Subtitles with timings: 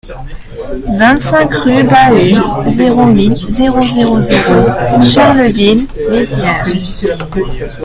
[0.97, 2.33] vingt-cinq rue Bahut,
[2.71, 4.67] zéro huit, zéro zéro zéro
[5.03, 6.65] Charleville-Mézières